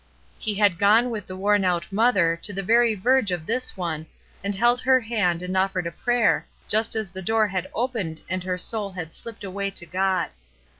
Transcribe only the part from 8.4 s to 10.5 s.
her soul had slipped away to God.